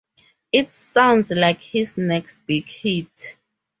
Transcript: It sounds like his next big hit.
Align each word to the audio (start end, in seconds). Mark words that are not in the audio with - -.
It 0.51 0.73
sounds 0.73 1.29
like 1.29 1.61
his 1.61 1.95
next 1.95 2.35
big 2.47 2.67
hit. 2.67 3.37